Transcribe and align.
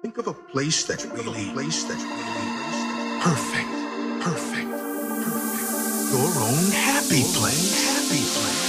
Think 0.00 0.16
of 0.18 0.28
a 0.28 0.32
place 0.32 0.84
that's 0.84 1.04
really, 1.06 1.50
place 1.50 1.82
that's 1.82 2.04
really 2.04 3.20
perfect, 3.20 3.68
perfect, 4.22 4.70
perfect. 4.70 6.12
Your 6.12 6.30
own 6.40 6.70
happy 6.70 7.24
place, 7.34 7.74
happy 7.82 8.22
place. 8.30 8.62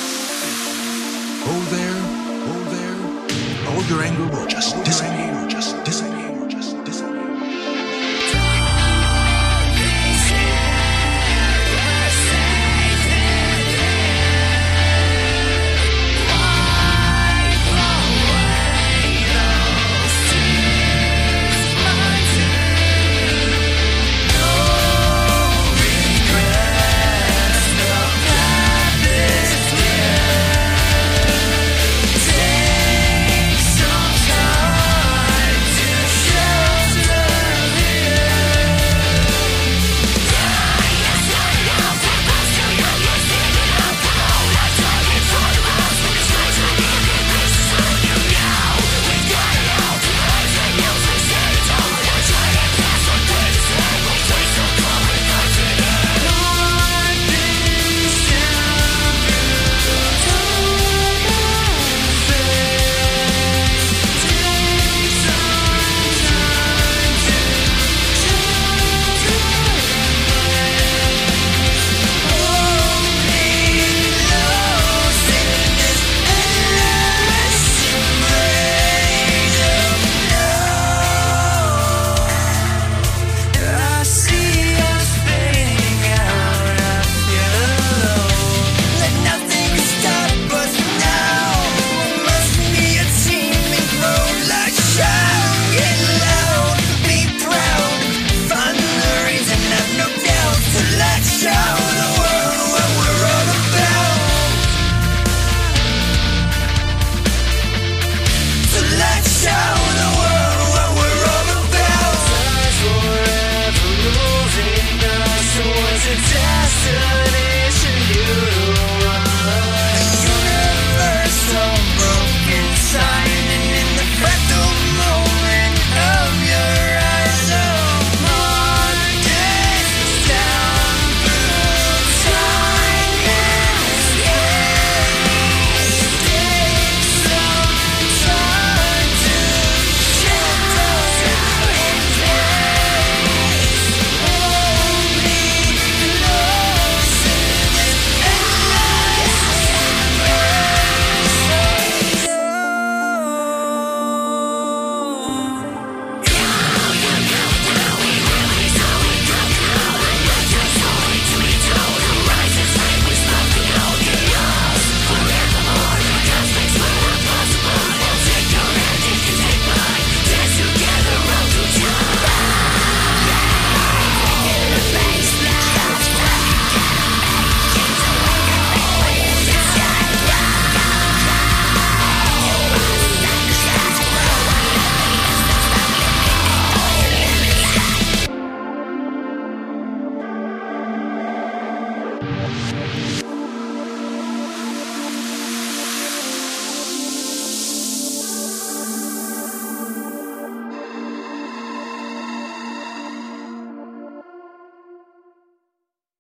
Go 1.46 1.54
there, 1.70 2.00
go 2.48 2.56
there. 2.74 2.98
All 3.70 3.84
your 3.84 4.02
anger 4.02 4.26
will 4.36 4.48
just 4.48 4.84
disappear. 4.84 6.29